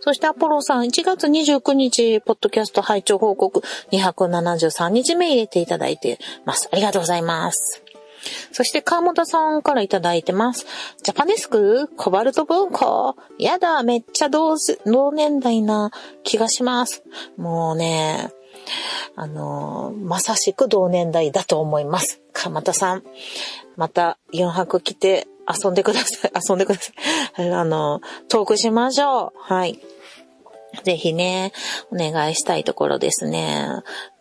[0.00, 6.68] そしてアポロさん、1月29日、ポッドキャスト拝聴報告273日目入れていただいてます。
[6.70, 7.82] ありがとうございます。
[8.52, 10.66] そして、川本さんからいただいてます。
[11.02, 15.90] ジャパネスクコバルト文庫やだ、めっちゃ同同年代な
[16.24, 17.02] 気がします。
[17.38, 18.30] もうね、
[19.16, 22.20] あのまさしく同年代だと思います。
[22.32, 23.02] 川本さん。
[23.76, 26.32] また4泊来て遊んでください。
[26.48, 26.92] 遊んでくださ
[27.42, 27.50] い。
[27.50, 29.38] あの、トークしましょう。
[29.38, 29.78] はい。
[30.84, 31.52] ぜひね、
[31.90, 33.68] お願いしたいところですね。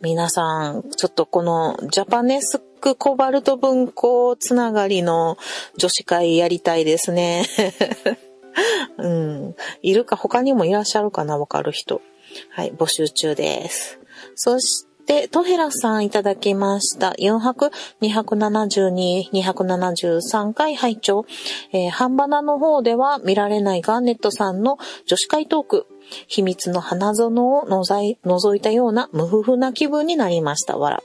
[0.02, 5.38] 皆さん、ちょっとこのジャパネスくコバルト文庫つながりの
[5.78, 7.46] 女子会やりたいですね。
[8.98, 9.56] うん。
[9.82, 12.02] いるか、他にもいらっしゃるかなわかる人。
[12.50, 14.00] はい、募集中です。
[14.36, 14.91] そして、
[15.30, 17.10] トヘラさんいただきました。
[17.20, 17.72] 4泊
[18.02, 21.26] 272、273回拝聴。
[21.74, 25.88] えー、半ばなの方では見られないガーネットさんの女子会トーク。
[26.28, 30.78] 秘密の花園を覗いたような無夫婦な気分になりました。
[30.78, 31.04] わら。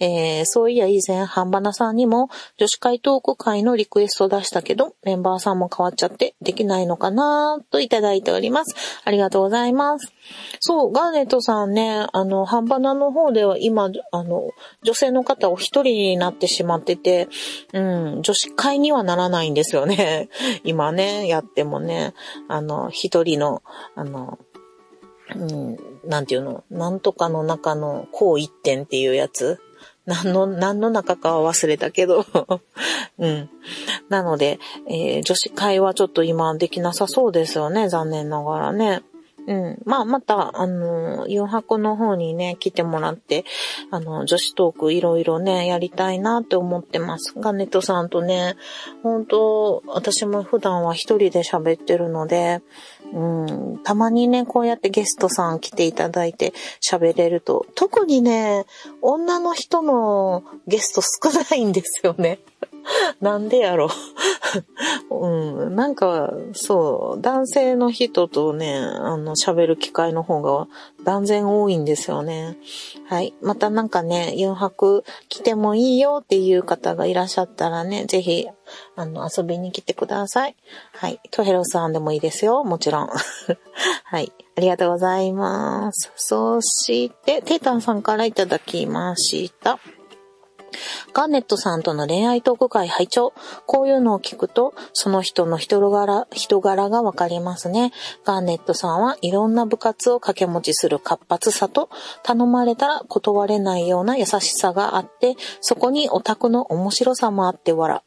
[0.00, 8.74] えー、そういや以前、半ばなさんにも女子会トーク会のリクエストを出したけど、メンバーさんも変わっちゃってできないのかなといただいております。
[9.04, 10.12] ありがとうございます。
[10.60, 14.50] そう、ガーネットさんね、あの、半ばなの方では今、あの、
[14.82, 17.28] 女性の方お一人になってしまってて、
[17.72, 20.28] うん、女子会にはならないんですよね。
[20.64, 22.14] 今ね、やってもね、
[22.48, 23.62] あの、一人の、
[23.94, 24.38] あの、
[25.36, 29.60] うん、なんていうの、なんとかの中のこう一点っていうやつ。
[30.06, 32.24] 何の、何の中かは忘れたけど
[33.18, 33.50] うん。
[34.08, 39.02] なので、えー、女子会はちょっと今できなさそうですよね、残念ながらね。
[39.46, 39.78] うん。
[39.84, 43.44] まあ、また、あの、4箱の方にね、来てもらって、
[43.90, 47.34] あの、女子トークいろいろね、やりたいなって思ってます。
[47.36, 48.56] ガネットさんとね、
[49.02, 52.60] 本当私も普段は一人で喋ってるので、
[53.12, 58.66] うん、たまにね、こうやってゲストさん来ていただいて喋れると、特にね、
[59.02, 62.38] 女の人のゲスト少ないんですよね。
[63.20, 63.88] なんでやろ
[65.10, 65.74] うん。
[65.76, 70.66] なんか、そう、男性の人とね、あの、喋る機会の方が
[71.04, 72.56] 断然多いんですよね。
[73.06, 73.34] はい。
[73.42, 78.46] またなんかね、4泊来てもいいよっていう方がいらっしゃったらね、ぜひ、
[78.96, 80.56] あの、遊びに来てください。
[80.92, 81.20] はい。
[81.30, 82.64] トヘロさんでもいいですよ。
[82.64, 83.08] もちろん。
[84.04, 84.32] はい。
[84.56, 86.12] ありがとうございます。
[86.16, 89.78] そして、テータンさんからいただきました。
[91.12, 93.32] ガーネットさんとの恋愛トーク会拝聴
[93.66, 97.92] こういうのを聞くと、その人の人柄、人柄がわかりますね。
[98.24, 101.88] ガーネットさんはいろんな部活を掛け持ちする活発さと、
[102.22, 108.02] 頼まれたら断れないような優しさがあって、そこにオタクの面白さもあって笑。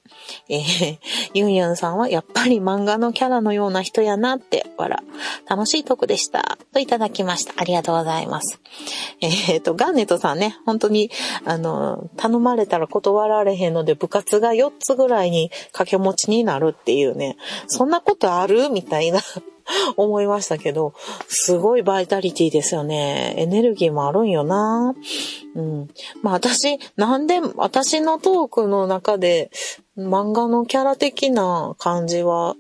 [0.50, 0.98] えー、
[1.34, 5.00] ユンユンさんはやっぱり漫画のキャラのような人やなって笑。
[5.48, 6.58] 楽しいトークでした。
[6.74, 7.54] といただきました。
[7.58, 8.60] ありがとうございます。
[9.22, 11.12] えー、と、ガーネットさんね、本当に、
[11.46, 18.70] あの、頼まれたら断られへんので部活が4つぐらいに掛け持ちになるっていうね、そんなことある？
[18.70, 19.20] みたいな
[19.98, 20.94] 思いましたけど、
[21.28, 23.34] すごいバイタリティですよね。
[23.38, 24.96] エネルギーもあるんよな。
[25.56, 25.88] うん。
[26.22, 29.52] まあ私、なんで、私のトークの中で
[29.98, 32.56] 漫画のキャラ的な感じは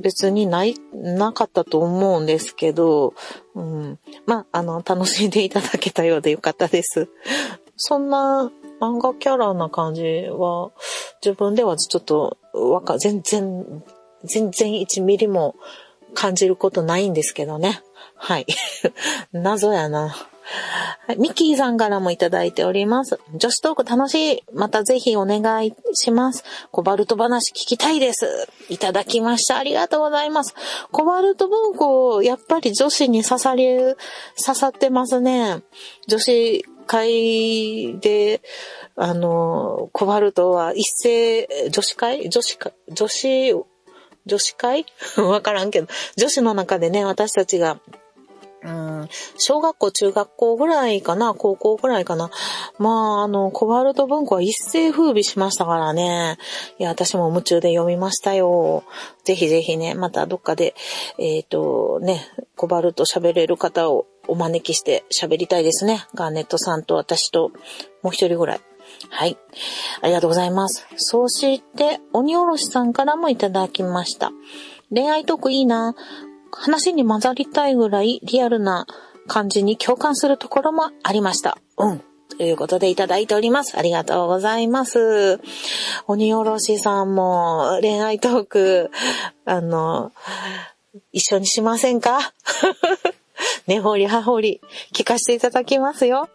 [0.00, 3.14] 別にない、なかったと思うんですけど、
[3.54, 3.98] うん。
[4.26, 7.08] まあ、あの、楽しんでいただけたようでよかったです。
[7.76, 10.70] そんな漫画キャラな感じは、
[11.22, 13.82] 自分ではちょっと、わか、全然、
[14.24, 15.54] 全然1ミリも
[16.14, 17.82] 感じることないんですけどね。
[18.16, 18.46] はい。
[19.32, 20.14] 謎やな。
[21.16, 23.18] ミッキーさんからもいただいております。
[23.34, 24.44] 女子トーク楽しい。
[24.52, 26.44] またぜひお願いします。
[26.70, 28.48] コバルト話聞きたいです。
[28.68, 29.58] いただきました。
[29.58, 30.54] ありがとうございます。
[30.92, 35.62] コバルト文庫、やっぱり女子に刺さり、刺さってますね。
[36.08, 38.42] 女子会で、
[38.96, 42.28] あの、コバルトは一斉、女子会？
[42.28, 43.54] 女子会女子、
[44.26, 44.86] 女子会？
[45.16, 47.78] わからんけど、女子の中でね、私たちが
[48.62, 52.30] うん、小学校、中学校ぐらいかな、高校ぐらいかな？
[52.78, 56.36] まあ、あの、コバルト文庫は一世風靡しましたからね。
[56.78, 58.84] いや、私も夢中で読みましたよ。
[59.24, 60.74] ぜひぜひね、またどっかで、
[61.18, 66.06] えっ、ー、と、ね、コバルト喋れる方をお招きして喋りたいですね。
[66.14, 67.50] ガーネットさんと私と、
[68.02, 68.60] もう一人ぐらい。
[69.08, 69.38] はい。
[70.02, 70.86] ありがとうございます。
[70.96, 74.30] そして、鬼おろしさんからもいただきました。
[74.92, 75.94] 恋愛トークいいな。
[76.52, 78.86] 話に混ざりたいぐらいリアルな
[79.28, 81.58] 感じに共感するところもありました。
[81.78, 82.02] うん。
[82.36, 83.78] ということでいただいております。
[83.78, 85.40] ありがとうございます。
[86.06, 88.90] 鬼おろしさんも恋愛トーク、
[89.44, 90.10] あの、
[91.12, 92.32] 一緒にしませんか？
[93.66, 94.60] 根掘り葉掘り
[94.94, 96.28] 聞かせていただきますよ。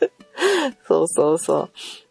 [0.86, 1.68] そうそうそ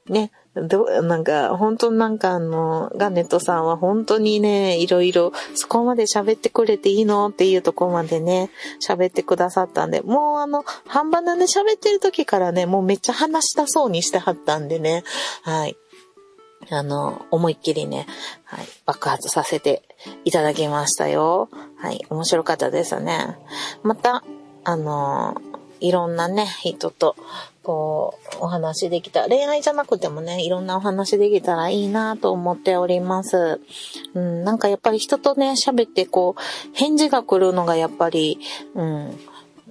[0.10, 0.12] う。
[0.12, 0.32] ね。
[0.56, 8.50] ど、なんか、本当なんかあの、ガネットさんは本当にね、いろいろ、そこまで喋ってくれていいのっていうところまでね、
[8.86, 15.04] 喋ってくださったんで、もうあの、半端なで喋ってる時からね、もうめっちゃ話したそうにしてはったんでね、
[15.44, 15.78] はい。
[16.70, 18.08] あの、思いっきりね、
[18.44, 19.84] はい、爆発させて
[20.26, 21.50] いただきましたよ。
[21.78, 23.38] はい、面白かったですね。
[23.84, 24.24] また、
[24.64, 25.40] あの、
[25.80, 27.16] いろんなね、人と
[27.68, 29.28] こう、お話できた。
[29.28, 33.60] 恋愛じゃなくてもね、いろんなお話できたらいいなと思っております。
[34.14, 36.42] うん、なんかやっぱり人とね、喋ってこう、
[36.74, 38.40] 返事が来るのがやっぱり、
[38.74, 39.20] うん、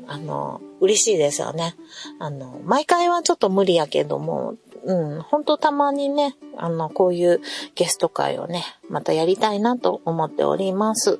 [0.06, 1.74] あの、嬉しいですよね。
[2.18, 4.54] あの、毎回はちょっと無理やけども、
[4.84, 7.40] うん、ほんとたまにね、あの、こういう
[7.74, 11.18] ゲスト会をね、またやりたいなと思っております。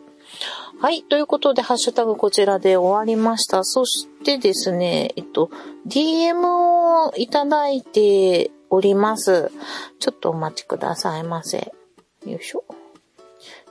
[0.80, 1.02] はい。
[1.02, 3.64] ということで、ハッシュタグこちらで終わりました。
[3.64, 5.50] そしてですね、えっと、
[5.86, 9.50] DM をいただいております。
[9.98, 11.72] ちょっとお待ちくださいませ。
[12.26, 12.64] よいしょ。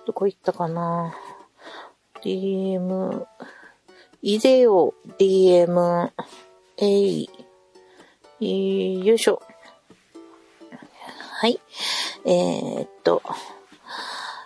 [0.05, 1.15] どこ行ったかな
[2.23, 3.25] ?DM、
[4.27, 6.09] いでよ、DM、
[6.77, 6.87] え
[8.39, 9.39] い、よいしょ。
[11.11, 11.59] はい。
[12.25, 13.21] えー、っと、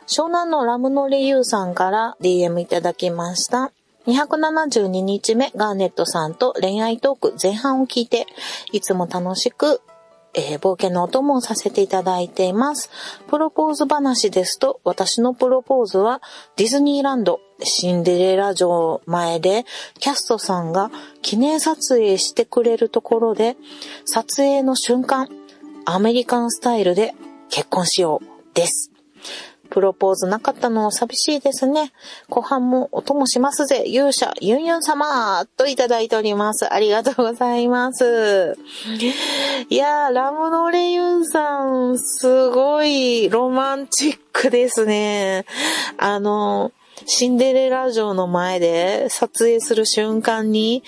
[0.06, 3.72] 湘南のラムノリユーさんから DM いただきました。
[4.06, 8.28] 272日目、ガーネットさんと恋愛トーク前半を聞いて、
[8.74, 9.80] いつも楽しく、
[10.34, 12.90] えー、冒険のお供をさせていただいています。
[13.30, 16.22] プロポーズ話ですと、私のプロポーズは
[16.58, 19.66] ディズニーランド、シンデレラ城前で、
[19.99, 20.91] キャストさんが
[21.22, 23.57] 記念撮影してくれるところで、
[24.05, 25.28] 撮影の瞬間、
[25.86, 27.14] アメリカンスタイルで
[27.49, 28.91] 結婚しようです。
[29.70, 31.91] プロポーズなかったの寂しいですね。
[32.28, 33.84] 後半もお供しますぜ。
[33.86, 36.72] 勇者、ユンユン様といただいております。
[36.74, 38.57] ありがとうございます。
[39.70, 45.45] いやー、ラムノレユンさん、すごいロマンチックですね。
[45.97, 46.72] あの、
[47.06, 50.84] シンデレラ城の前で撮影する瞬間に、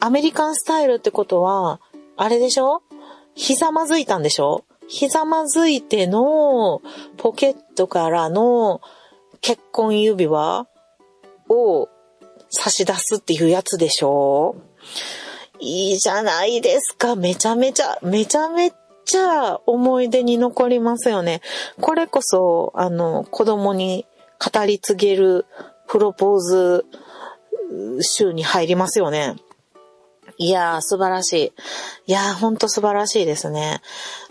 [0.00, 1.80] アメリカンスタイルってことは、
[2.16, 2.82] あれでしょ？
[3.34, 4.64] ひざまずいたんでしょ？
[4.86, 6.82] ひざまずいての
[7.16, 8.80] ポケットからの
[9.40, 10.66] 結婚指輪
[11.48, 11.88] を
[12.50, 14.56] 差し出すっていうやつでしょ？
[15.60, 17.16] いいじゃないですか。
[17.16, 18.72] めちゃめちゃ、めちゃめ
[19.04, 21.40] ちゃ思い出に残りますよね。
[21.80, 24.06] これこそ、あの、子供に
[24.38, 25.46] 語り継げる
[25.86, 26.86] プロポーズ
[28.00, 29.36] 週に入りますよね。
[30.38, 31.52] いやー、素晴らしい。
[32.06, 33.80] いやー、ほんと素晴らしいですね。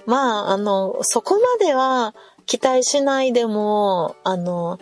[0.05, 2.13] まあ、あの、そこまでは
[2.45, 4.79] 期待しないでも、あの、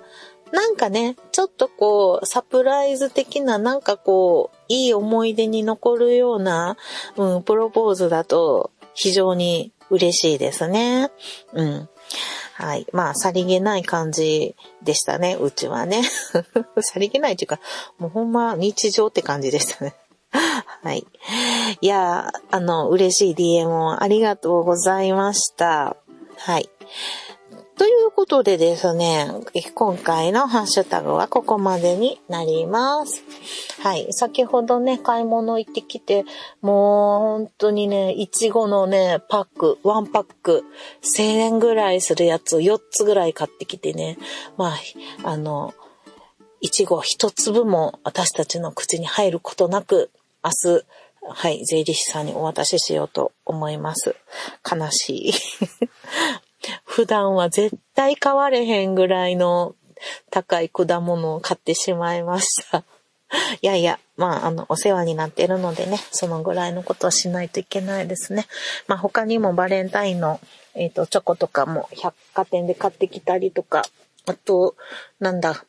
[0.52, 6.76] なんかね、ちょっとこう、サプライズ的な、なんかこう、いい思い出に残るような、
[7.16, 11.12] うん、プロポーズだと、非常に嬉しいですね。
[11.54, 11.90] うん。
[12.56, 12.88] はい。
[12.94, 16.04] まあ、さりげない感じでしたね、うちはね。
[16.82, 17.60] さりげないっていうか、
[17.98, 19.96] もうほんま日常って感じでしたね。
[20.84, 21.06] はい。
[21.82, 25.98] いや、あの、嬉しい DM をありがとうございました。
[26.38, 26.70] はい。
[27.82, 29.28] ということでですね、
[29.74, 33.24] 今回のハッシュタグはここまでになります。
[33.82, 34.14] はい。
[34.14, 36.24] 先ほどね、買い物行ってきて、
[36.62, 40.64] もう本当にね、いちごのね、パック、ワンパック、
[41.18, 44.20] 1000円ぐらいするやつを4つぐらい買ってきてね、
[44.58, 44.76] ま
[45.24, 45.74] あ、あの、
[46.60, 50.12] いちご一粒も私たちの口に入ることなく、
[50.44, 50.52] 明
[50.82, 50.86] 日、
[51.28, 54.16] はい、税理士さんにお渡ししようと思います。
[54.72, 55.34] 悲しい。
[56.86, 59.76] 普段は絶対買われへんぐらいの
[60.30, 62.84] 高い果物を買ってしまいました。
[63.62, 68.48] いやいや、まあ、あの、お世話になっているのでね、そのぐらいのことをしないといけないですね。
[68.88, 70.40] まあ、他にもバレンタインの、
[70.74, 73.84] えっ、ー、と、チョコとかも百貨店で買ってきたりとか、
[74.26, 74.76] あと、
[75.20, 75.64] なんだ、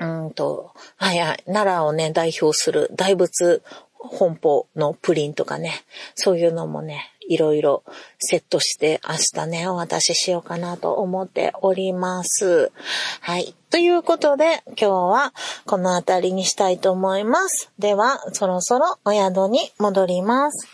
[0.00, 3.62] うんと、はいはい、奈良をね、代表する大仏
[4.02, 5.84] 本舗のプリンとかね、
[6.14, 7.84] そういうのもね、いろいろ
[8.18, 12.72] セットして明日ね、お渡ししようかなと思っております。
[13.20, 13.54] はい。
[13.70, 15.32] ということで、今日は
[15.66, 17.70] この辺りにしたいと思います。
[17.78, 20.68] では、そろそろお宿に戻ります。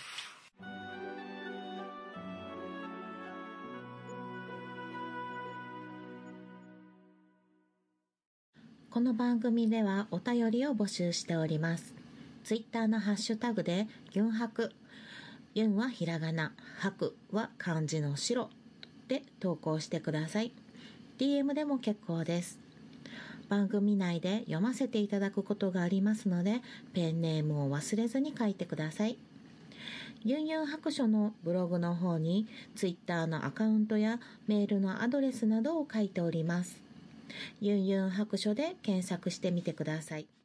[8.90, 11.97] この番組ではお便りを募集しております。
[12.48, 14.72] ツイッターのハッシュタグで、ユンハク、
[15.54, 18.48] ユンはひらがな、ハクは漢字の白
[19.06, 20.52] で投稿してください。
[21.18, 22.58] DM でも結構です。
[23.50, 26.62] 番組内で読ませていただくことがありますので、
[26.94, 29.18] ペンネームを忘れずに書いてください。
[30.24, 32.46] ユンユン白書のブログの方に、
[32.76, 36.80] ツイッターのアカウントやメールのアドレスなどを書いております。
[37.60, 40.37] ユンユン白書で検索してみてください。